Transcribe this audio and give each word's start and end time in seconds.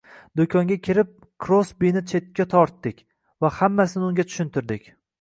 Do`konga 0.39 0.77
kirib, 0.87 1.11
Krosbini 1.45 2.03
chetga 2.13 2.49
tortdik 2.57 3.07
va 3.47 3.55
hammasini 3.63 4.11
unga 4.13 4.31
tushuntirdik 4.33 4.95